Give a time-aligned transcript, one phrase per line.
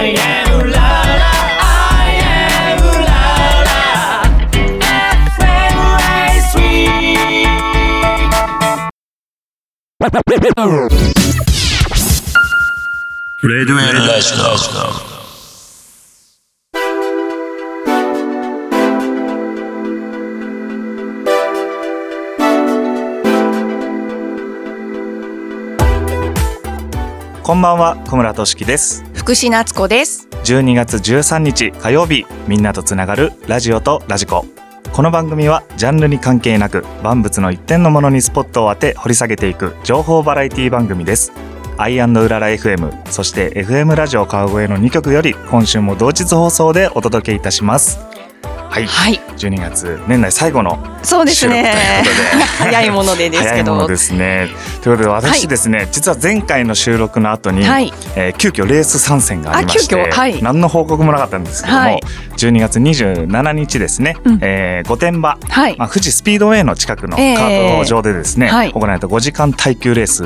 [0.00, 0.88] I am la
[1.22, 3.18] la I am la
[3.68, 3.82] la
[10.06, 10.70] FM
[13.42, 14.34] レディオエルラジ
[27.42, 29.07] こんばんは小村俊樹です。
[29.18, 30.28] 福士夏子です。
[30.44, 34.46] 12月13日火曜日みんなとつながるラジオとラジコ。
[34.92, 41.32] この番組はジャンルに関係なく万物の一点のものにスポットを当て掘り下げていく情報バラエティ番組です。
[41.76, 48.07] アイアンドウララ FM そして FM ラジオ川越の2曲より今週も同日放送でお届けいたします。
[48.70, 52.08] はい、はい、12月年内最後のそうです収録というねこ
[52.58, 52.70] とで。
[52.70, 53.86] 早いものでですけど。
[53.86, 54.48] ですね。
[54.82, 60.42] ということで私ですね、実は前回の収録の後に、はい、えー急遽レース参戦がありまして、はい。
[60.42, 62.00] 何の報告もなかったんですけども、はい。
[62.36, 64.38] 12月27日ですね、うん。
[64.42, 65.76] えー御殿場、はい。
[65.76, 68.72] まあ、富士スピードウェイの近くのカええート場でですね、はい。
[68.72, 70.24] 行われた5時間耐久レース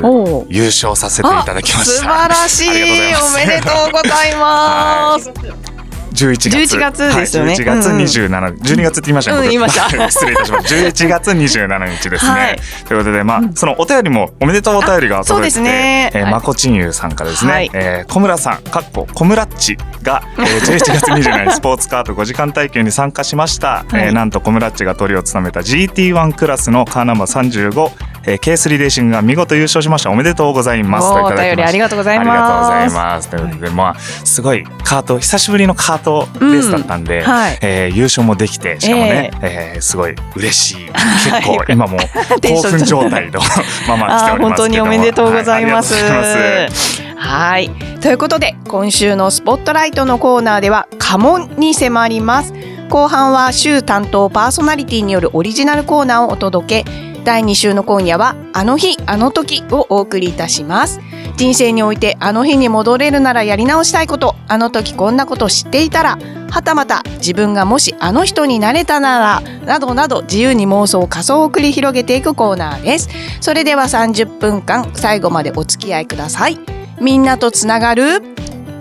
[0.49, 2.01] 優勝させていただきました。
[2.01, 2.69] 素晴らしい。
[2.69, 5.31] おめでとうございます。
[6.13, 6.75] 11月。
[6.75, 7.51] 11月ですよね。
[7.51, 9.43] はい、11月うん27、12月って言いましたね、僕。
[9.43, 9.89] うん言いました。
[10.09, 12.59] 失礼いたしました11月27日ですね、はい。
[12.87, 16.11] ということでまあ、そのお便りもおめでとうお便りが届いてて、あそうですね。
[16.13, 16.31] えー、はい。
[16.31, 17.69] まこちんゆうさんからですね、はい。
[17.73, 27.91] えー小村さんかっこ小村っちが、えー、 11月27日スポーツカート5時間耐久に参加しました、えーなんと小村っちがトリを務めた GT1 クラスのカーナンバー35
[28.25, 30.11] えー、K3 レーシングが見事優勝しました。
[30.11, 31.07] おめでとうございます。
[31.07, 32.29] お便りありがとうございます。
[32.29, 33.29] ありがとうございます。
[33.29, 37.57] ということでまあすごいカート久しぶりのカートレースだったんで、うんはい。
[37.61, 39.81] えー優勝もできてしかもね、えー。
[39.81, 40.85] すごい嬉しい。
[40.85, 41.97] 結構今も
[42.41, 43.39] 興奮状態の
[43.87, 45.93] まま来ております本当におめでとうございます。
[45.93, 47.69] はいはい。
[48.01, 52.53] ということで、今週のスポットライトのコーナーでは、家紋に迫ります。
[52.89, 57.12] 後半は週担当パーソナリティによるオリジナルコーナーをお届け。
[57.23, 60.99] 第2週の今夜は、あの日、あの時をお送りいたします。
[61.37, 66.17] 人生においてあの日に戻れるならやり直したいこと、あの時こんなこと知っていたら、
[66.49, 73.09] はたまた自分がもしあの人になれたなら、などなど自由に妄想仮想を繰り広げていくコーナーです。
[73.41, 76.59] それでは30分間最後までお付き合いください。
[77.01, 78.21] みんなとつながる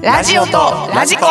[0.02, 1.24] ラジオとラジコ。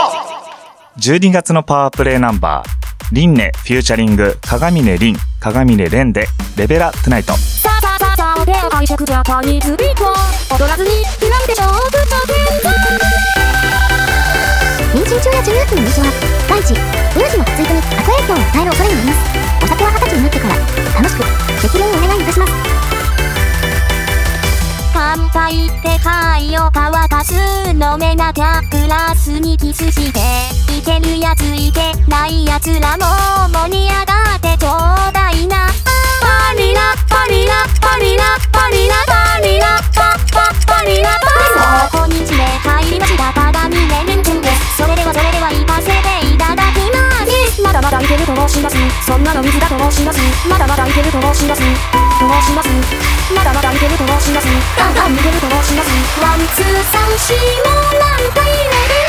[0.97, 7.33] 12月のパワープレイナンバーリンネフューチャリング鏡根凛鏡根蓮でレベラトゥナイト。
[7.33, 10.03] さあさあさあさあ手を解釈ジャパニーズビート
[10.53, 10.91] 踊らずに
[11.27, 12.21] なんでしょうぶった
[14.93, 16.13] 妊娠中や授乳期の印象は
[16.47, 16.77] 第一乳
[17.31, 19.17] 児の発育に悪影響を与える恐れがあります
[19.63, 20.53] お酒は二十歳になってから
[20.93, 21.25] 楽しく
[21.61, 22.53] 適量お願いいたします
[24.93, 27.33] 乾杯って会を乾かす
[27.71, 30.19] 飲めなきゃグラスにキスして
[30.77, 33.05] いけるやついけないやつらも
[33.49, 34.10] 盛り上が
[44.81, 52.69] それではそれでは行かせていただきますまだまだいけると申しますそんなの水だと申しますまだまだいけると申しますと申します
[53.35, 59.00] まだまだいけると申しますガンガンいけると申しますワンツー三四も何回レベルアップ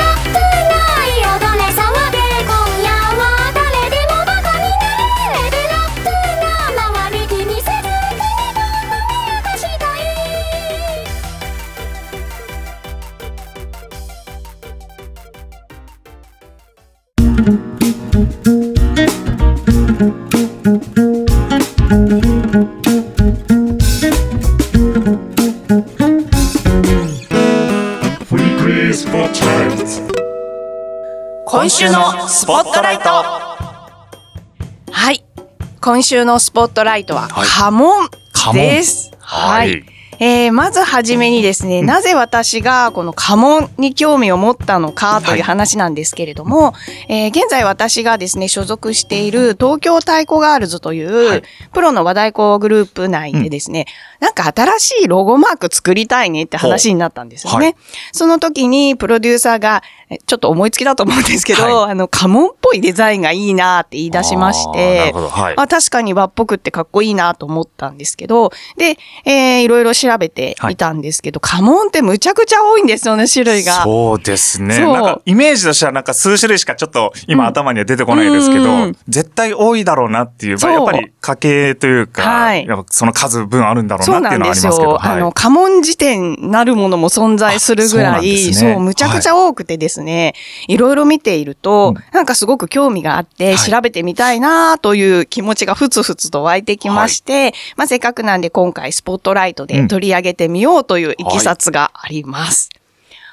[35.82, 39.10] 今週のスポットライトははい家紋家紋です。
[39.18, 39.68] はい。
[39.72, 39.91] はい
[40.24, 46.74] えーまずはじめにですね、なぜ私がこの家紋に興味を持ったのかという話なんですけれども、
[47.08, 51.42] えー現在私がですね、所属している東京太鼓ガールズという、はい。
[51.72, 53.86] プロの和太鼓グループ内でですね、
[54.20, 57.64] なんか新しいロゴマーク作りたいねって話になったんですよね。
[57.66, 57.76] はい
[58.12, 65.28] その時にプロデューサーが、えちょっと思いつきだと思うんですけど、はあの、家紋っぽいデザインがいいなって言い出しましてるほ、ど。
[65.28, 65.54] はい。
[65.56, 73.82] あ確かに和っぽくってかっこいいなと思ったんですけど、で、えーいろいろ調調べてみたんですけど、家紋ってむちゃくちゃ多いんですよね、種類が。
[73.84, 74.74] そうですね。
[74.74, 74.94] そう。
[74.94, 80.88] なんかイメージとしてはなんか数種類しかちょっと今頭には出てこないですけど、うん絶対多いだろうなっていう、まあ、やそう。
[80.88, 82.68] っぱり家系というか、はい。
[82.90, 84.90] その数分あるんだろうそうなっていうのはあなんですりますけど。
[84.92, 85.04] よ。
[85.04, 88.52] あの、家紋辞典なるものも存在するぐらい、ね。
[88.52, 90.34] そう、むちゃくちゃ多くてですね、
[90.68, 93.70] い、ろいろ見ていると、なんかすごく興味があって、はい。
[93.70, 102.70] 調べてみたいなという気持ちがふつふつと湧いてきまして、まあ、せっかくなんで今回スポットライトで取り上げてみようといういきさつがあります。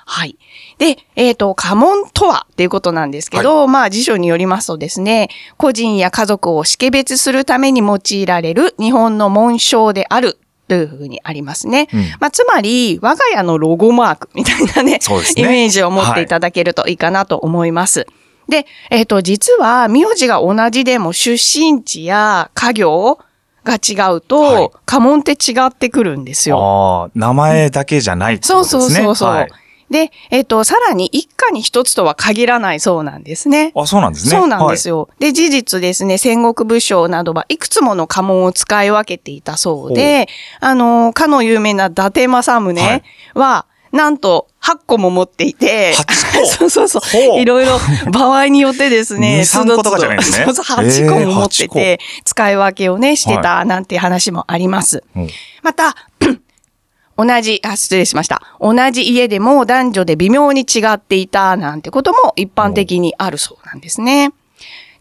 [0.06, 0.38] はい。
[0.79, 11.89] で、えっ、と、家紋とはっていうことなんですけど、まあ辞書によりますとですね、個人や家族を識別するために用いられる日本の紋章であるというふうにありますね。
[11.94, 15.00] うんまあつまり、我が家のロゴマークみたいなね、ね
[15.35, 18.07] イメージを持っていただけるといいかなと思います。
[18.47, 23.19] で、えっ、と、実は、名字が同じでも出身地や家業
[23.63, 27.11] が違うと、はい家紋って違ってくるんですよ。
[27.13, 29.03] 名前だけじゃないってこそうとですね。
[29.03, 29.29] そうそうそう。
[29.29, 29.50] はい
[29.89, 33.71] で、えっ、と、さらに一家に一つとは限らないそうなんですね。
[33.75, 34.31] あ、そうなんですね。
[34.31, 35.09] そうなんですよ。
[35.19, 40.27] で、事実ですね、戦国武将などはいくつもの家紋を使い分けていたそうで、
[40.59, 43.03] あの、かの有名な伊達政宗
[43.33, 47.38] は、なんと8個も持っていて、8個 そうそうそほう。
[47.38, 47.41] う。
[47.41, 47.80] いろいろ
[48.12, 50.45] 場合によってですね、 2 3個とかじゃないんですね。
[50.45, 55.03] そうそう、8個も持ってえーて、使い分けをね、してたなんていう話もあります。
[55.15, 55.19] う。
[55.21, 55.30] ん
[55.63, 55.95] また、
[57.18, 58.41] 同じ、あ、失礼しました。
[58.62, 64.31] 同じ家でも男女で微妙に違っていたなんてことも一般的にあるそうなんですね。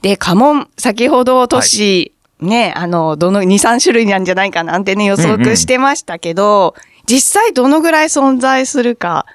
[0.03, 6.75] で、家紋、先ほど都市、ね、あの、どの、2、3種類なんじゃないかなんてね、予測してましたけど、
[7.09, 9.27] 実際どのぐらい存在するか、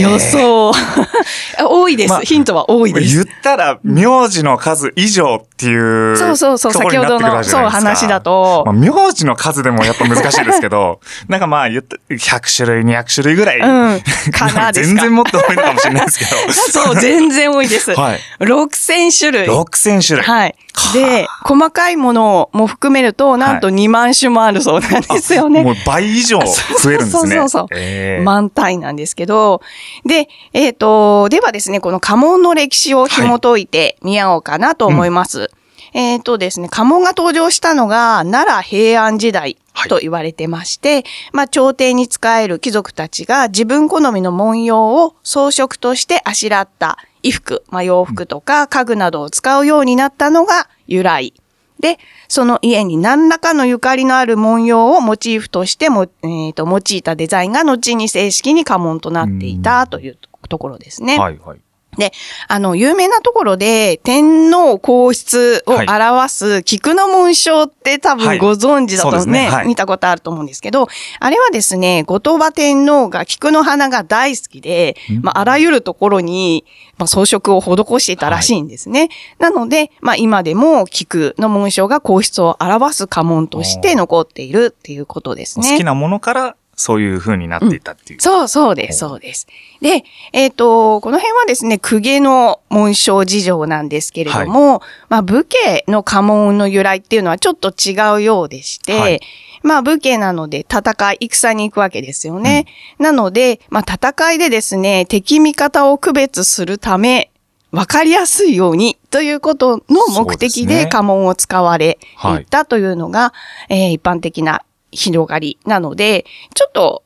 [0.00, 0.72] 予想。
[1.58, 3.14] 多いです、まあヒントは多いです。
[3.14, 6.16] 言ったら、名字の数以上っていう。
[6.16, 13.58] そうそうそう先ほどのそう話だとまあ、名字の数でもやっぱ難しいですけど、 なんかまあ言った、100種類、200種類ぐらい。
[13.58, 14.00] うん
[14.32, 16.24] かな ですか全然もっと多いのかもしれないですけ
[16.70, 17.94] そう、全然多いです。
[17.94, 18.00] ど。
[18.00, 18.20] はい。
[18.40, 19.48] 6000種類。
[19.48, 20.26] 6000種類。
[20.26, 20.54] はい。
[20.94, 25.62] で、細かいものも含めると、なんと2万種もあるそうなんですよね。
[25.62, 27.20] もう倍以上増えるんですね。
[27.20, 29.60] そうそうそうえー満タイなんですけど、
[30.04, 35.47] で、えっ、と、ではですね、この家紋の歴史を紐解いてみようかなと思います。
[35.92, 39.56] えっ、とですね、家紋が登場したのが奈良平安時代
[39.88, 51.34] と言われてまして、まあ、朝廷に仕える貴族たちが自分好みの文様を装飾としてあしらった衣服、まあ、洋服とか家具などを使うようになったのが由来。
[51.80, 60.18] で、その家に何らかのゆかりのある文様をモチーフとしても、えーと、用いたデザインが後に正式に家紋となっていたという
[60.48, 61.18] ところですね。
[61.18, 61.60] はいはい。
[61.98, 62.12] で、
[62.46, 68.38] あの、有名なところで、天皇皇室を表す菊の紋章って多はい。
[68.38, 69.48] 分ご存知だとね、すね。
[69.48, 69.66] はい。
[69.66, 70.86] 見たことあると思うんですけど、
[71.18, 76.64] あれはですね、後鳥羽天皇が菊の花が大好きで、まあ、あらゆるところに、
[76.96, 79.08] まあ、装飾を施していたらしいんですね。
[79.38, 85.70] なので、まあ、今でも菊の紋章が皇室を表す家紋として残っているっていうことですね。
[85.72, 88.20] 好きなものからそういう風になっていたっていう。
[88.20, 89.48] そうそうです、そうです。
[89.82, 99.20] で、えっ、と、この辺はですね、公家の紋章事情なんですけれども、まあ、武家の家紋の由来っていうのはちょっと違うようでして、はい。
[99.64, 102.66] まあ、武家なので戦い、戦に行くわけですよね。
[103.00, 107.32] なので、まあ、戦いでですね、敵味方を区別するため、
[107.72, 113.34] わかりやすいようにということの目的で家紋を使われはいたというのが、
[113.68, 116.24] えー一般的な広がりなので、
[116.54, 117.02] ちょっと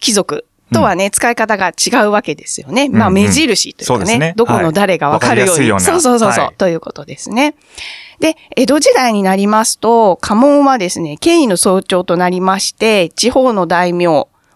[0.00, 2.88] 貴族とはね、使い方が違うわけですよね。
[2.88, 3.16] まあ、うん。
[3.16, 4.34] うん目印というかね、そうですね。
[4.36, 5.70] どこの誰がわかるように。
[5.70, 5.80] はい。
[5.80, 6.54] そうそうそうそう、はい。
[6.56, 7.54] ということですね。
[8.20, 14.06] で、江戸時代になりますと、家紋はですね、権威の象徴となりまして、地方の大名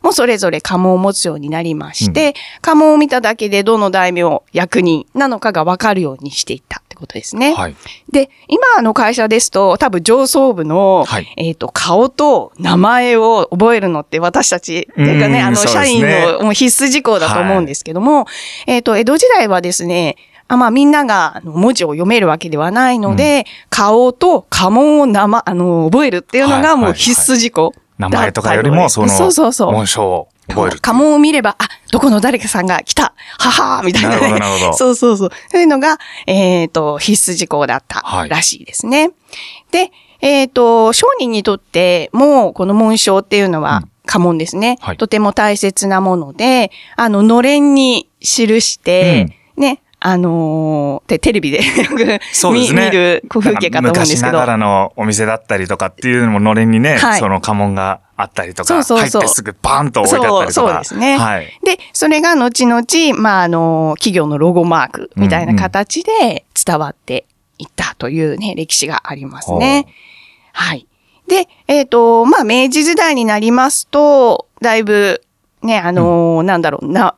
[0.04, 7.54] もそれぞれ家紋を持つようになりまして、家紋を見ただけでどの大名、役人なのかがわかるようにしていったってことですね。
[7.54, 7.76] はい。
[8.10, 18.26] で、今の会社ですと、多分上層部の、はいえっ、と、顔と名前を覚えるのって私たち、っていうかね、あの、社員のもう必須事項だと思うんですけども、
[18.66, 29.72] えっ、と、江戸時代はですね、あまあ、みんなが文字を読めるわけではないので、顔と家紋を名前、あの、覚えるっていうのがもう必須事項だったので、名前とかよりも、その、そうそうそう。
[29.72, 30.80] 紋章を覚える。
[30.80, 34.16] 家紋を見れば、あ、どこの誰かさんが来た、ははーみたいな、ね。
[34.16, 35.30] なるほどなるほどそうそうそう。
[35.50, 39.10] そういうのが、えっ、と、必須事項だったはいらしいですね。
[39.70, 51.94] で、えっ、と、商人にとっても、この紋章っていうのは、家紋ですね、はいとても大切なもので、あの、のれんに記して、ね、あのーてテレビで です
[52.74, 52.84] ね。
[52.84, 54.26] 見る風景かと思うんですけど。
[54.26, 60.52] 昔ながらのお店だったりとかっていうのものれんにね、はいその家紋があったりとか、そうそうそう入ってすぐバーンと置いてあったりとか。
[60.52, 61.46] そうそうですねはい。
[61.64, 62.84] で、それが後々、
[63.20, 67.26] まあ、あの、企業のロゴマークみたいな形で伝わって
[67.58, 69.86] いったというね、歴史がありますね。
[70.52, 70.86] はい。
[71.26, 75.22] で、えっ、と、まあ、明治時代になりますと、だいぶ、
[75.62, 77.14] ね、あのーなんだろう、な、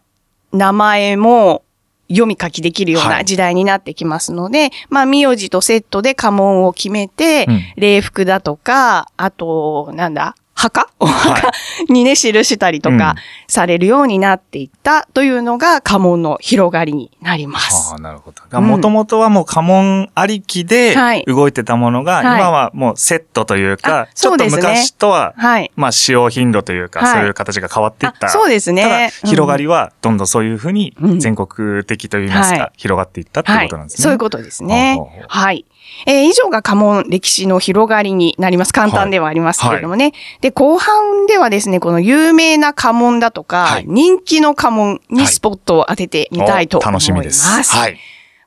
[0.53, 1.63] 名前も
[2.09, 10.89] 読み書きできるようはない時代になってきますので、まあ、名字とセットで家紋を決めて、うん礼服だとか、あと、なんだ、墓？
[10.99, 11.53] おは墓
[11.91, 13.15] にね、記したりとうんか
[13.47, 17.93] されるようになっていったというのが家紋の広がりになります。
[17.93, 18.61] ああ、なるほど。
[18.63, 25.71] もともとはもう家紋ありきではい動いてたものが、はい今はもうセットというあか、ちょっと昔とは、はい。
[25.77, 28.29] まあ使用頻度というか、はいそういう形が変わっていった。
[28.29, 34.03] あそうですね広がりはどんどんそういうふうにうん全国的といいますか、はい広がっていったってことなんですね。
[34.03, 34.99] そういうことですね。
[35.29, 35.67] はい。
[36.07, 38.73] えー以上が家紋歴史の広がりになります。
[38.73, 40.13] 簡単ではありますけれどもね。
[40.41, 47.09] で、後半ではですね、この有名な家紋だとか、はい人気の家紋にスポットを当ててみたいとお思います。
[47.09, 47.77] 楽しみです。
[47.77, 47.99] はい。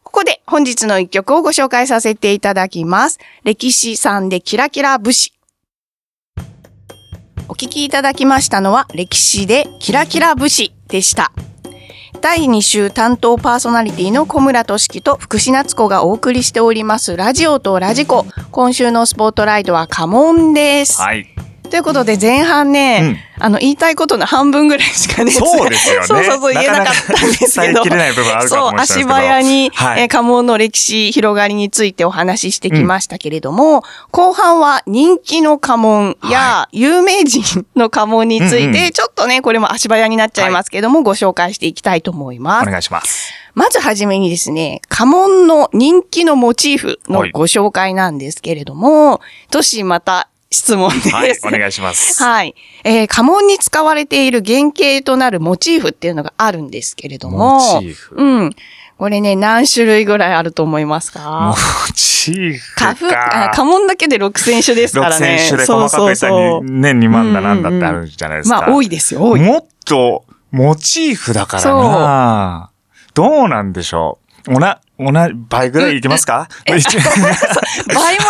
[0.03, 3.19] ここで本日の一曲をご紹介させていただきます。
[3.43, 5.33] 歴史さんでキラキラ武士。
[7.47, 11.31] お聞きいただきましたのは歴史でキラキラ武士でした。
[12.21, 18.25] 第2週担当パーソナリティの小村俊樹と福士夏子がお送りしておりますラジオとラジコ。
[18.51, 21.01] 今週のスポットライトは家紋です。
[21.01, 21.27] はい。
[21.69, 26.05] ということで前半ね、あの言いたいことの半分ぐらいしかね、そうですよね。
[26.07, 27.83] そうそうそう言えなかったんですけど。
[28.47, 42.67] そう、足早に、はいえー家紋の歴史広がりについてお話ししてきましたけれども、後半は人気の家紋や有名人の家紋について、うんうんちょっとね、これも足早になっちゃいますけども、ご紹介していきたいと思います。
[42.67, 43.33] お願いします。
[43.53, 49.21] まずはじめにですね、家紋の人気のモチーフのはいご紹介なんですけれども、
[49.51, 50.99] 都市また質問で
[51.35, 51.45] す。
[51.45, 52.23] はい、お願いします。
[52.23, 52.55] はい。
[52.83, 57.55] えー家紋に使われている原型となるモチーフっていうのがあるんですけれども。
[57.59, 58.55] モチーフうん。
[58.97, 61.55] これね、何種類ぐらいあると思いますモか
[61.95, 63.51] チーフか。
[63.53, 65.37] 家紋だけで6000種ですからね。
[65.39, 68.57] 6000種で細かく言ったらそうそうね、2万だなんだってあるじゃないですか。
[68.61, 69.39] まあ、多いですよ、多い。
[69.41, 72.71] もっと、モチーフだからな
[73.13, 74.28] どうなんでしょう？
[74.51, 76.81] おな、おな、倍ぐらいいけますか、倍も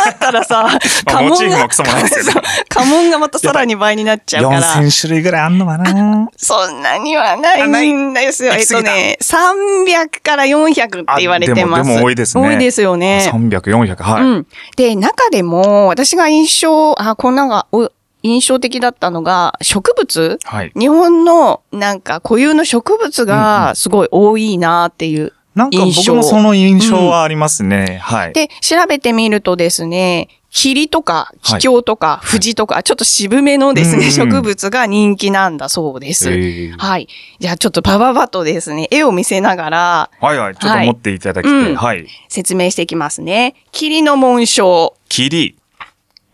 [0.06, 0.64] あったらさ、
[1.08, 4.62] まあ家紋がモチーフもクソもないですけどそう家紋がまたさらに倍になっちゃうから。
[4.62, 6.30] 4000種類ぐらいあんのかな？
[6.36, 8.54] そんなにはないんですよ。
[8.54, 11.82] えっとね、300から400って言われてます。
[11.82, 13.30] あでもでも多いですね多いですよね。
[13.32, 14.24] 300、400、はい。
[14.24, 14.48] うん。
[14.76, 17.90] で、中でも、私が印象、あ、こんなのが、お
[18.22, 20.38] 印象的だったのが、植物？
[20.44, 20.72] はい。
[20.78, 25.32] 日本の、なんか、固有の植物が、すごい多いなっていう。
[25.60, 28.00] なんか僕もその印象はありますね。
[28.02, 28.34] はい。
[28.34, 36.32] で、調べてみるとですね、霧とか、はい気境とか、藤とか、ちょっと渋めのですね、うんうん植物が人気なんだそうです。
[36.32, 37.10] えーはい。
[37.40, 40.56] じゃあちょっとバババとですね、絵を見せながらはいはい。
[40.56, 41.54] ちょっと持っていただきて。
[41.54, 42.08] はいうんはい。
[42.30, 43.56] 説明していきますね。
[43.74, 44.96] 霧の紋章。
[45.10, 45.58] 霧。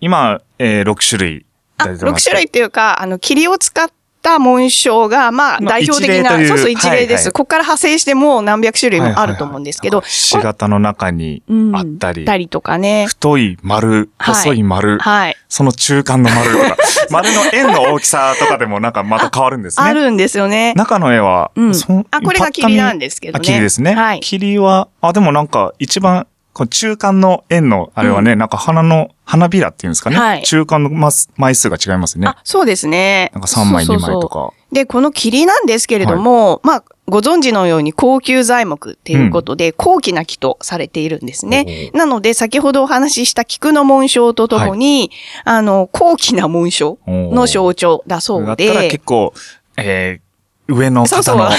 [0.02, 1.46] 今、えー、6種類
[1.78, 2.26] あ、6出てます。
[2.26, 3.90] 種類っていうか、あの、霧を使っ
[4.26, 7.32] た紋章が、まあ、まあ代表的な、そうそう、一例です。
[7.32, 13.06] ここから派生してもう何百種類もあると思うんですけど、ひし形の中にうんあったり、たりとかね。
[13.06, 15.38] 太い丸、はい細い丸、はい。
[15.48, 16.78] その中間の丸とか、
[17.12, 19.86] 丸の円の大きさとかでもなんかまた変わるんですね。
[19.86, 20.74] あるんですよね。
[20.76, 21.72] 中の絵は、うん
[22.10, 23.94] あこれが霧なんですけどねあ、霧ですね。
[23.94, 30.16] はい霧は、あ、でもなんか一番、こう中間の円の、あれはね、なんか花の、花びらっていうんですかね。
[30.16, 32.28] はい中間のマス枚数が違いますね。
[32.28, 33.30] あ、そうですね。
[33.34, 34.54] なんか3枚、2そうそうそう枚とか。
[34.72, 41.92] で、この霧なんですけれども、まあ、ご存知のように高級材木っていうことで、高貴な木とされているんですね。
[41.94, 45.12] なので、先ほどお話しした菊の紋章とともに、
[45.44, 49.34] あの、高貴な紋章の象徴だそうだったらで、結構、
[49.76, 51.52] えー、上のそうそう方の。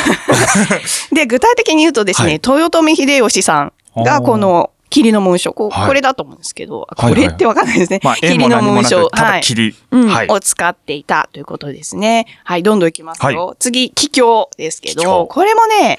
[1.13, 8.01] で、具体的に言うとですね、はい豊臣秀吉さんがこの霧の紋章、こうはいこれだと思うんですけど、はいこれってわかんないですね。
[9.43, 9.75] 霧。
[9.91, 10.29] うんはい。
[10.29, 12.27] を使っていたということですね。
[12.45, 13.47] はい、どんどんいきますよ。
[13.49, 15.99] は次、気境ですけど、これもね、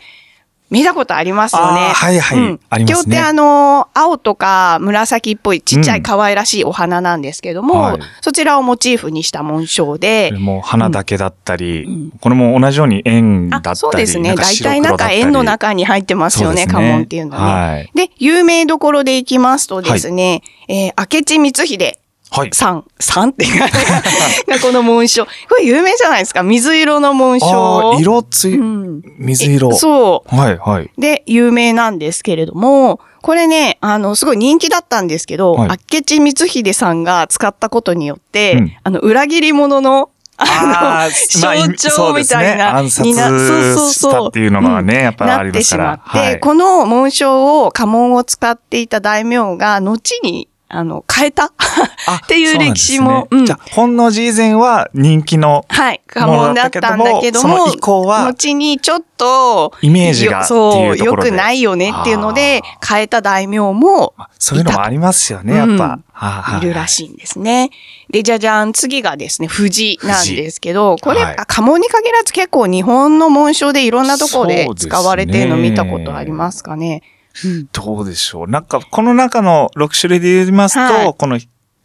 [0.70, 1.92] 見たことありますよね。
[1.94, 2.38] はいはい。
[2.38, 2.60] うん。
[2.70, 3.18] ありますね。
[3.18, 8.00] ってあの、青とか紫っぽいちっちゃい可愛らしいお花なんですけども、はい。
[8.22, 13.78] そちらをモチーフにした紋章でも花だけだったり、これも同じように円だったあ、り。
[13.78, 14.36] そうですね。
[14.36, 17.72] 大体なんか円の中に入ってますよね、家紋っていうのはね。
[17.74, 17.92] はい。
[17.96, 21.98] で、有名どころでいきますとですね、えー明智光秀
[22.30, 22.50] はい。
[22.54, 25.26] さん、さんっていうかがこの紋章。
[25.26, 26.44] これ有名じゃないですか？
[26.44, 27.94] 水色の紋あ章。
[27.96, 29.74] あ、色つい、うん水色。
[29.76, 30.36] そう。
[30.36, 30.92] はい、はい。
[30.98, 45.84] で、有名なんですけれども、これね、あの、すごい人気だったんですけど、はい明智光秀さんが使ったことによって、うんあの、裏切り者のあーまあ象徴みたいなそうですねにな暗殺したっていうのがね、やっぱりあなってしりますから。
[45.84, 51.46] まって、はいこの紋章を、家紋を使っていた大名が、後に、あの、変えた？
[51.48, 51.52] っ
[52.28, 66.58] ていう歴史も、そうなんじゃあ、本能寺以前は人気のはい、家紋だったんだけども、その以降は後にちょっと、イメージがよそう、良くないよねっていうので、変えた大名もそういうのもありますよね、やっうん。
[66.58, 67.70] いるらしいんですね。
[68.10, 77.02] で、じゃじゃん、次がですね、富士なんですけど、これ、はいあ家紋に限らず結構日本の紋章でいろんなところで使われてるの見たことありますかね。
[77.72, 78.48] どうでしょう。
[78.48, 81.40] なんか、この中の6種類で言いますと、はいこの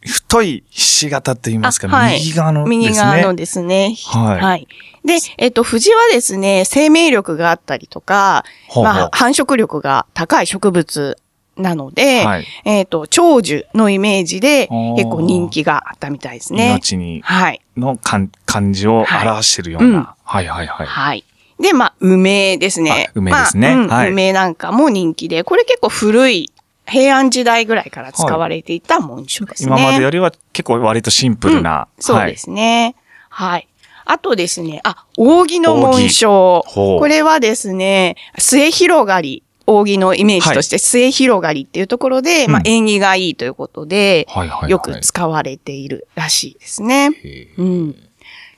[0.05, 2.77] 太いひし形と言いますか、あはい右側のですね。
[2.77, 3.95] 右側のですね。
[4.07, 4.67] はい
[5.05, 11.19] で、えっと、藤はですね、生命力があったりとか、ほうほうまあ、繁殖力が高い植物
[11.57, 16.71] なので、はいえっと、長寿のイメージで結構人気があったみたいですね。
[16.71, 17.61] 命にはい。
[17.77, 20.15] の漢漢字を表してるようはいうんな。
[20.23, 20.87] はいはいはい。
[20.87, 21.25] はい。
[21.61, 23.13] で、まあ、梅ですねあ。
[23.15, 26.53] 梅ですねまあうんはい梅なんかも人気で、これ結構古い、
[26.87, 29.69] 平安時代ぐらいから使われていた紋章ですね。
[29.69, 31.89] 今までよりは結構割とシンプルな。
[31.97, 32.97] うんそうですね。
[33.29, 33.69] はい。
[34.05, 36.65] あとですね、あ、扇の紋章。
[36.67, 39.43] これはですね、末広がり。
[39.65, 44.49] 扇のイメージとして末広がりっていうところで、まあうん縁起がいいということで、はい。
[44.49, 44.71] はいはいはい。
[44.71, 47.11] よく使われているらしいですね。
[47.23, 47.97] へうん。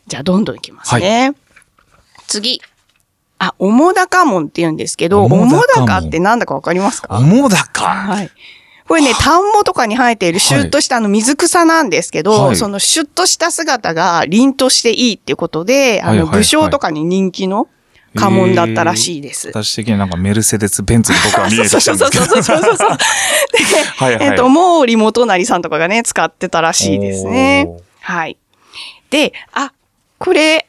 [0.07, 1.35] じゃあ、どんどんいきますね。
[2.27, 2.63] 次。
[3.39, 7.15] あ、桃高門って言うんですけど、桃桃高門高ってなんだかわかりますか？
[7.15, 7.85] ー桃高。
[7.85, 8.31] はい。
[8.87, 17.69] これね、田んぼとかに生えているシュッとしたあの水草なんですけど、はいそのシュッとした姿が凛としていいっていうことで、あのはいはいはい武将とかに人気の
[18.15, 19.49] 家紋だったらしいです。
[19.49, 22.25] 私的になんかメルセデス・ベンツに僕は見えてきたんですけど。
[22.27, 22.89] そうそうそうそうそう。
[22.89, 22.97] で、
[23.97, 27.83] はいはいえっと、毛利元就さんとかがね、使ってたらしいですねおー。
[28.01, 28.37] はい。
[29.11, 29.73] で、あ、
[30.19, 30.67] これ、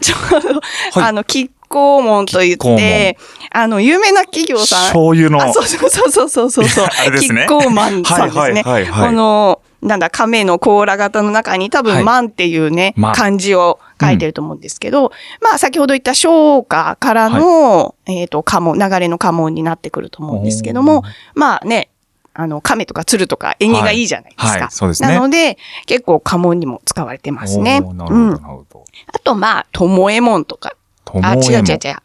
[0.00, 0.60] ちょうど、はい
[1.08, 3.18] あの、亀甲門と言っ亀て、
[3.50, 4.78] あの、有名な企業さん。
[4.84, 5.42] 醤油の。
[5.42, 6.86] あ、そうそうそうそうそうそう。
[6.86, 8.40] あれですねキッコーマンさんですね。
[8.40, 15.10] はいはいはいはいこの、なんだ、亀の甲羅型の中に多はい分、万っていうね、万漢字を書いてると思うんですけど、
[15.42, 21.02] まあ、先ほど言った商家からの、えっ、と、家紋、流れの家紋になってくると思うんですけども
[21.34, 21.90] まあね、
[22.32, 24.48] あの、亀とか鶴とか縁起がいいじゃないですか。
[24.48, 27.80] はいはいそうですねなので、結構家紋にも使われてますね。
[27.80, 28.84] なるほど、うんなるほど。
[29.12, 30.74] あと、まあ、ともえもんとか、
[31.22, 31.96] あ、違う違う違う。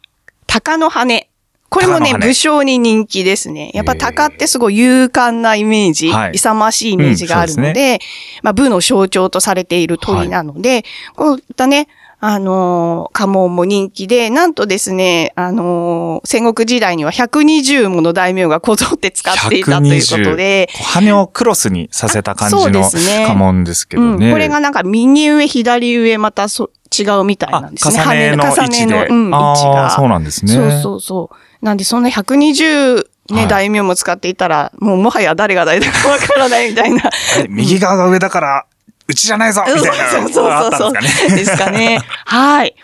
[0.46, 1.28] 鷹の羽。
[1.70, 3.70] これもね、武将に人気ですね。
[3.74, 8.06] やっぱ鷹ってすごい勇敢なイメージ、はい勇ましいイメージがあるので、うんそ
[8.40, 11.86] うまあ、武の象徴とされている鳥なので、こういったね、
[12.22, 24.32] あのー家紋も人気で、なんとですね、あのー戦国時代には120もの大名がこぞって使っていたということで、120羽をクロスにさせた感じの家紋ですけうん、どね。
[24.32, 28.00] これがなんか右上、左上、またそ違うみたいなんですね。
[28.00, 29.90] あ重ねの位置で重ねの、うん、位置あが。
[29.90, 30.52] ーそうなんですね。
[30.52, 31.64] そうそうそう。
[31.64, 37.10] なんで、そんな120ね、はい大名も使っていたら、もうもはや誰が誰だかわからないみたいな。
[37.48, 38.66] 右側が上だから、
[39.10, 41.36] うちじゃないぞみたいなのがあったんですかね。
[41.36, 42.00] ですかね。
[42.24, 42.74] はい。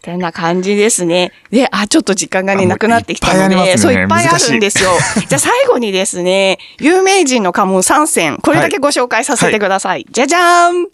[0.00, 1.32] てな感じですね。
[1.50, 4.90] で、あ、ちょっと時間がね、なくなってきたので、ねそう、いっぱいあるんですよ。
[5.28, 10.06] じゃあ最後にですね、有名人の家紋3選、これだけご紹介させてください。
[10.10, 10.88] じゃじゃーん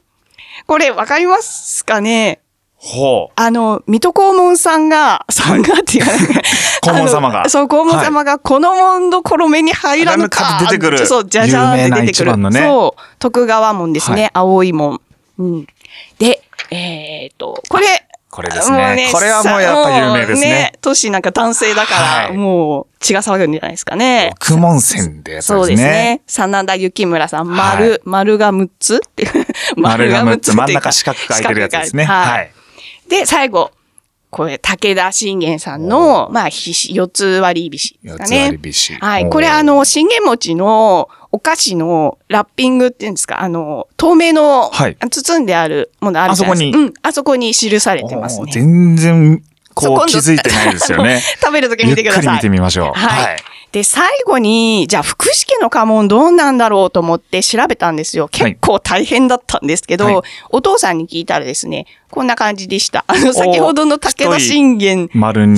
[0.67, 2.41] これ、わかりますかね？
[2.77, 3.33] ほう。
[3.37, 6.43] あの、水戸黄門さんが、さんがっていうかね
[6.83, 10.59] 黄門様がそう、黄門様が、この門どころ目に入らぬか。
[10.61, 12.53] 出てくるそう、じゃじゃーんって出てくる。
[12.53, 15.01] そう、徳川門ですね、はい青い門。
[15.39, 15.67] うん。
[16.19, 17.87] で、えっ、と、これ、
[18.37, 19.09] これですね。
[19.13, 20.73] これはもうやっぱ有名ですさもうね。
[20.83, 24.33] 都市なんか男性だから、はいもう血が騒ぐんじゃないですかね。
[24.35, 26.21] 奥門線でやつそうですすね。
[26.27, 29.01] 真田幸村さん、丸、はい丸が6つ。
[29.77, 32.05] 丸が6つ、真ん中四角く空いてるやつですね。
[32.05, 32.53] はい。
[33.09, 33.71] で、最後。
[34.31, 38.43] これ、武田信玄さんの、まあ、ひし四つ割り菱です四つかね。
[38.45, 38.95] 割り菱。
[38.95, 39.31] はい。
[39.31, 46.73] これ、あ、の、信玄餅のお菓子のラッピングっていうんですか、あの、透明の、はい包んであるものあるじゃないですか。
[46.73, 46.95] あそこうん。
[47.03, 48.51] あそこに記されてますね。
[48.53, 49.43] 全然、
[49.77, 51.21] こう気づいてないですよね。
[51.39, 52.25] 食べるとき見てください。
[52.25, 52.99] ゆっくり見てみましょう。
[52.99, 53.37] はい。
[53.73, 58.29] で、最後に、じゃあ、福祉家の家紋どうなんだろうと思って調べたんですよ。
[58.29, 60.17] 結構大変だったんですけど、はい
[60.49, 63.05] お父さんに聞いたらですね、こんな感じでした。
[63.07, 65.11] あの、先ほどの武田信玄。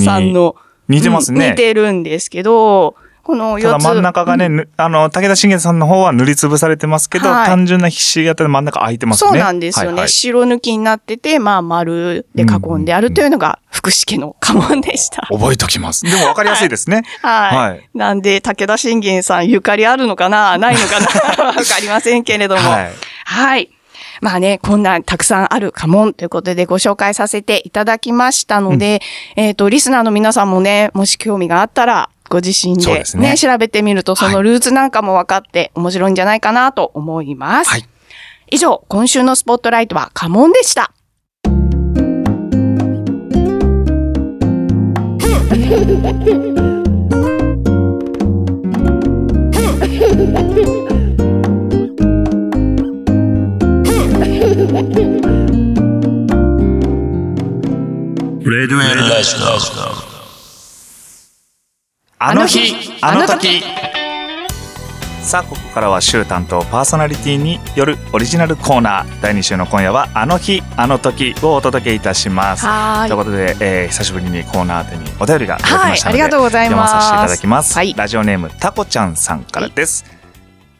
[0.04, 0.56] さんの、
[0.88, 2.96] 似てますねうん似てるんですけど、
[3.28, 3.62] この4つ。
[3.64, 9.30] ただ真ん中がね、うんぬあの、武田信玄さんの方は塗りつぶされてますけど、はい単純なひし形で真ん中空いてますね。
[9.30, 9.88] そうなんですよね。
[9.88, 15.26] はいはい白抜きになってて、まあ、丸で囲んであるというのが、福祉家の家紋でした。
[15.30, 16.04] 覚えときます。
[16.04, 17.02] でも分かりやすいですね。
[17.20, 17.56] はい。
[17.56, 22.70] はいなんで、武田信玄さんゆかりあるのかなないのかな わかりませんけれども。
[22.70, 22.92] はい。
[23.24, 23.70] はい。
[24.20, 29.00] まあね、こんなたくさんある家紋ということでご紹介させていただきましたので、
[29.36, 37.70] えっ、と、リスナーの皆さんもね、もし興味があったら、ご自身でねね、調べてみると、そのルーツなんかも分かって面白いんじゃないかなと思います。
[37.70, 37.88] はい
[38.50, 40.92] 以上、今週のスポットライトは家紋でした。
[62.20, 63.62] あの日あの時。
[65.22, 69.22] さあここからは週担当パーソナリティによるオリジナルコーナー。
[69.22, 72.66] 第2週の今夜はあの日あの時をお届けいたします。
[72.66, 76.92] はということで、えー久しぶりにコーナー宛てにお便りが届きはい、ましたので、ありがとうござい読まます。
[76.92, 77.94] させていただきます、はい。
[77.94, 80.04] ラジオネームタコちゃんさんからです。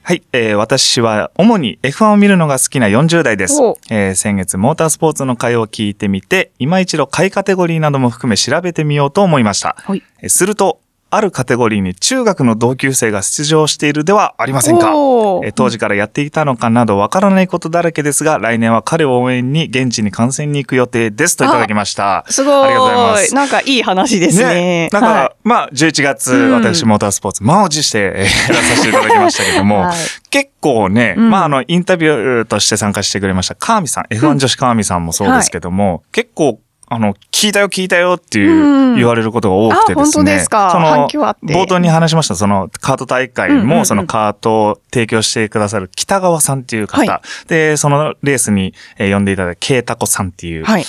[0.03, 3.63] はい、えー私は主に F1 を見るのが好きな40代です。
[3.63, 10.03] お、えー先月モータースポーツの会を聞いてみて今一度下位カテゴリーなども含め調べてみようと思いました、はい。
[10.21, 14.89] えーするとあるカテゴリーに中学の同級生が出場しているではありませんか。
[14.89, 21.37] えー当時からやっていたのかなどわからないことだらけですが、来年は彼を応援に現地に観戦に行く予定です。
[21.37, 22.25] といただきました。
[22.29, 22.65] すごい。
[22.65, 23.35] ありがとうございます。
[23.35, 24.89] なんかいい話ですね。
[24.93, 25.37] なんか、はい。
[25.45, 26.53] まあ、11月、うん。
[26.53, 29.97] 私、モータースポーツ、満を持して、えーやらさせていただきましたけども、 はい。
[30.31, 31.31] 結構ね、うん。
[31.31, 36.59] まあ、あの、インタビューとして参加してくれました、川見さん、F1 女子川見さんもそうですけども、結構、
[36.91, 40.03] あの、聞いたよ聞いたよっていう、うん言われることが多くてですね。
[40.03, 40.71] あ本当ですか？
[40.73, 50.85] その、冒頭に話しました、その、カート大会うんうんうんも、そのカートを提供してくださる北川さんっていう方、はで、そのレースに、えー呼んでいただいたケイタコさんっていう、はい。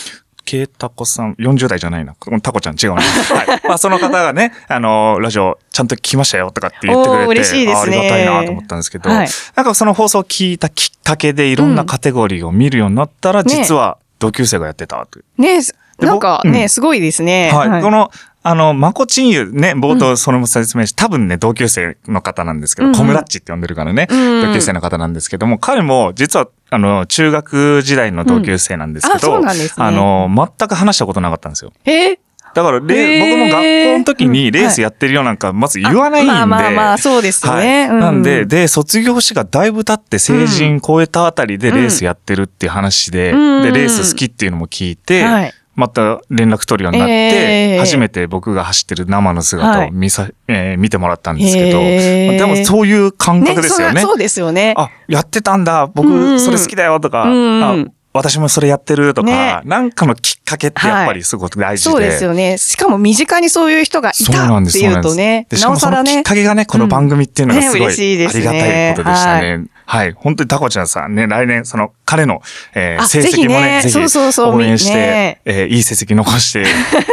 [0.45, 2.15] ケイタコさん、40代じゃないな。
[2.41, 3.01] タコちゃん違うな。
[3.03, 3.67] はい。
[3.67, 15.41] まあ、その方がね、あの、ラジオちゃんと聞きましたよとかって言ってくれて、嬉しいですねあありがたいなと思ったんですけど、はいなんかその放送を聞いたきっかけでいろんなカテゴリーを見るようになったら、ね実は同級生がやってたという。
[15.41, 15.61] ねで
[16.01, 16.69] なんかね、うん。
[16.69, 17.51] すごいですね。
[17.53, 17.81] はい。
[17.81, 22.97] この、あの、マコチンユね、冒頭それも説明し、多分ね、同級生の方なんですけど、うんうん。
[22.97, 29.85] コムラッチって呼んでるからね、うん同級生の方なんですけども、彼も実は、あの、中学時代の同級生なんですけど、うなんですね。
[29.85, 31.73] あの、全く話したことなかったんですよ。
[31.85, 32.13] え？
[32.13, 32.17] ー
[32.53, 36.31] だから、僕も学校の時にレースやってるよなんか、まず言わないんで。
[36.31, 37.87] まあまあまあ、そうですよね。
[37.89, 37.99] はい。
[37.99, 38.47] なんで、うん。
[38.47, 43.63] で、卒業してがだいぶ経って成人超えたあたりでレースやってるっていう話で、うん。
[43.63, 54.01] で、レース好きっていうのも聞いて、はいまた連絡取るようになって、えー初めて僕が走ってる生の姿はいを見さ、えー見てもらったんですけど、でもそういう感覚ですよね。
[54.01, 54.73] そそうですよね。
[54.77, 61.91] あ、やってたんだ、うんうん僕それ好きだよとか、うん私もそれやってるとか、ねなんかのきっかけってやっぱりすごく大事で。
[61.91, 62.57] そうですよね。
[62.57, 66.23] しかも身近にそういう人がいたっていうとね、なおさらね。
[66.23, 69.65] かけがね、この番組っていうのがすごいありがたいことでしたね。
[69.89, 70.11] はい。
[70.15, 72.43] 本当にタコちゃんさんね、来年、その彼の、
[72.75, 76.61] えーあ成績もね、ぜひぜひねそうそうそう応援して、ねえーいい成績残して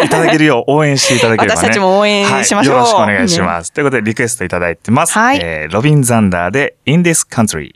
[0.04, 1.58] いただけるよう 応援していただければね。
[1.58, 3.72] 私たちも応援しましょうはいよろしくお願いします。
[3.72, 5.14] ということで、リクエストいただいてます。
[5.14, 7.72] はいえーロビン・ザンダーで In This Country。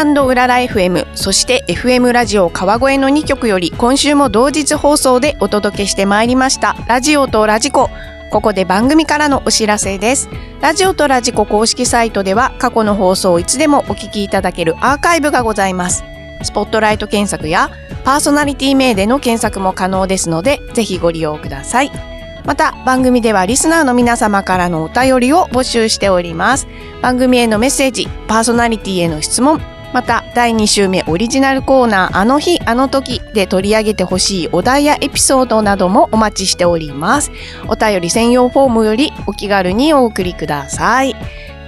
[0.00, 7.90] うらら FM、そして FM ラジオ川越の2曲より今週も同日放送でお届けしてまいりましたラジオとラジコ。
[8.30, 10.28] ここで番組からのお知らせです。
[10.60, 16.04] ラジオとラジコ公式サイトでは過去の放送をいつでもお聞きいただけるアーカイブがございます。
[16.42, 17.70] スポットライト検索や
[18.04, 21.90] パーソナリティ名での検索も可能ですので、ぜひご利用ください。
[22.44, 26.68] また番組ではリスナーの皆様からのお便りを募集しております。
[27.02, 29.60] 番組へのメッセージ、パーソナリティへの質問、
[29.92, 37.30] また第2週目オリジナルコーナーあの日あの時で取り上げてほしいお題やエピソードなどもお待ちしております。
[37.68, 41.16] お便り専用フォームよりお気軽にお送りください。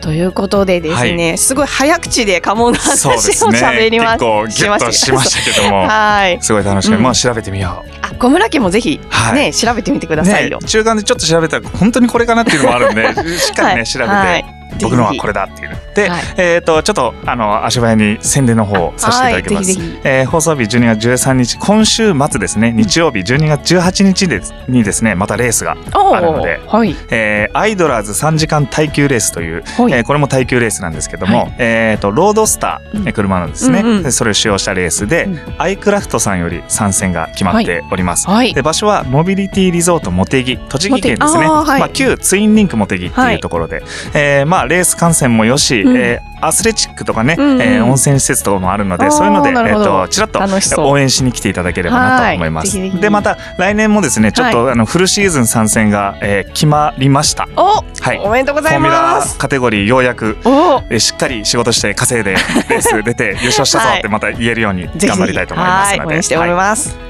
[0.01, 3.59] ということでですね、すごい早口で家紋の話をそうですね。
[3.59, 5.87] 喋りま結構ギュッとしましたけども。
[5.87, 6.39] はい。
[6.41, 6.97] すごい楽しみ。
[6.97, 7.91] うんまあ調べてみよう。
[8.03, 10.59] あ、小村家もぜひはいね、調べてみてくださいよ。
[10.59, 15.77] ね、中間でちょっと調べたら本当にこれかなっていうのもあるんで、しっかりね、はい調べて、はいひ僕のはこれだっていう。
[15.95, 16.23] で、はい。
[16.37, 19.71] えっ、とちょっとあの足早に宣伝の方をさせていただきます、
[20.05, 22.73] えー放送日12月13日今週末ですね。
[22.73, 26.95] 日曜日12月18日ですにですねまたレースが、あるのではい。
[27.11, 29.93] えーアイドラーズ3時間耐久レースという、はい。
[29.93, 31.55] えーこれも耐久レースなんですけども、はい。
[31.59, 35.39] えー、とロードスター、うんえー車なんですね、うんうんでそれを使用したレースで、うん。
[35.59, 38.55] アイクラフトさんより参戦が決まっております、はい。
[38.55, 43.83] で場所はモビリティリゾート茂木栃木県ですね、まあ、旧ツインリンク茂木っていうところで、
[44.15, 45.97] えーまあ、レース観戦もよし、うん。
[45.97, 47.61] えーアスレチックとかね、うんうん。
[47.61, 50.41] えー温泉施設とかもあるのでそういうので、えー、とちらっと
[50.89, 52.99] 応援しに来ていただければなと思います。
[52.99, 57.47] でまた来年もですねちょっと、あのフルシーズン参戦が、えー決まりました。
[57.57, 58.19] お、はい。
[58.25, 60.83] おめでとうございフォーミュますラカテゴリーようやくお。
[60.89, 66.01] えーしっかり仕事して稼いでレース出て優勝したぞってまた言えるように頑張りたいと思いますので。
[66.01, 66.09] はい。
[66.09, 67.10] 応援しております、はい、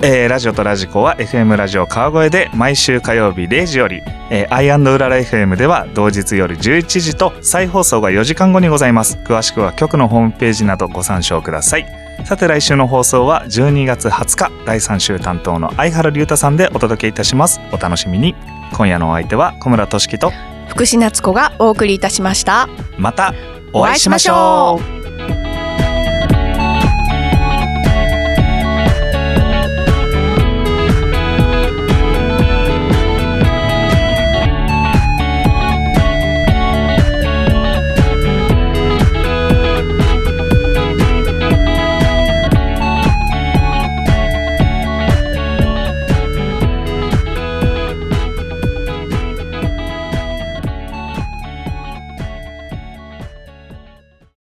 [0.00, 9.18] えーラジオとラジコは FM ラジオ川越で毎週火曜日0時より、えー、アイウララ FM では同日夜11時と再放送が4時間後にございます。
[9.24, 11.86] 詳しくは局のホームページなどご参照ください。
[12.24, 17.60] さて来週の放送は12月20日第3週担当の相原龍太さんでお届けいたします。
[17.72, 18.34] お楽しみに。
[18.72, 20.32] 今夜のお相手は小村俊樹と
[20.68, 22.68] 福士夏子がお送りいたしました。
[22.98, 23.34] また
[23.72, 25.03] お会いしましょう